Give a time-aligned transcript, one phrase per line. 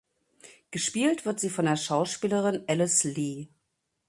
[0.71, 3.49] Gespielt wird sie von der Schauspielerin Alice Lee.